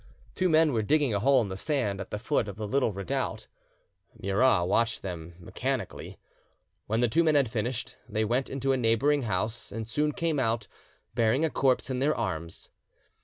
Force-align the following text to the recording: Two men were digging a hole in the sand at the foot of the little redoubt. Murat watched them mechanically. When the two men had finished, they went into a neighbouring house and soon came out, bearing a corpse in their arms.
Two 0.33 0.49
men 0.49 0.73
were 0.73 0.81
digging 0.81 1.13
a 1.13 1.19
hole 1.19 1.43
in 1.43 1.49
the 1.49 1.55
sand 1.55 2.01
at 2.01 2.09
the 2.09 2.17
foot 2.17 2.47
of 2.47 2.55
the 2.55 2.67
little 2.67 2.91
redoubt. 2.91 3.45
Murat 4.17 4.67
watched 4.67 5.03
them 5.03 5.35
mechanically. 5.37 6.17
When 6.87 7.01
the 7.01 7.07
two 7.07 7.23
men 7.23 7.35
had 7.35 7.51
finished, 7.51 7.97
they 8.09 8.25
went 8.25 8.49
into 8.49 8.71
a 8.71 8.77
neighbouring 8.77 9.21
house 9.21 9.71
and 9.71 9.87
soon 9.87 10.11
came 10.11 10.39
out, 10.39 10.67
bearing 11.13 11.45
a 11.45 11.51
corpse 11.51 11.91
in 11.91 11.99
their 11.99 12.15
arms. 12.15 12.69